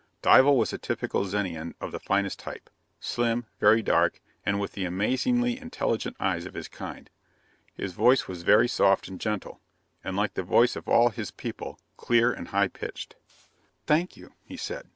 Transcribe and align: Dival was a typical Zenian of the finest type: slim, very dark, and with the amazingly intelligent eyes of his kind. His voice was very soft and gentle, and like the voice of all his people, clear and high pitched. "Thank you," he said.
Dival 0.23 0.57
was 0.57 0.73
a 0.73 0.79
typical 0.79 1.25
Zenian 1.25 1.75
of 1.79 1.91
the 1.91 1.99
finest 1.99 2.39
type: 2.39 2.71
slim, 2.99 3.45
very 3.59 3.83
dark, 3.83 4.19
and 4.43 4.59
with 4.59 4.71
the 4.71 4.83
amazingly 4.83 5.59
intelligent 5.59 6.17
eyes 6.19 6.47
of 6.47 6.55
his 6.55 6.67
kind. 6.67 7.07
His 7.75 7.93
voice 7.93 8.27
was 8.27 8.41
very 8.41 8.67
soft 8.67 9.07
and 9.07 9.21
gentle, 9.21 9.61
and 10.03 10.17
like 10.17 10.33
the 10.33 10.41
voice 10.41 10.75
of 10.75 10.87
all 10.89 11.09
his 11.09 11.29
people, 11.29 11.77
clear 11.97 12.33
and 12.33 12.47
high 12.47 12.69
pitched. 12.69 13.15
"Thank 13.85 14.17
you," 14.17 14.33
he 14.43 14.57
said. 14.57 14.89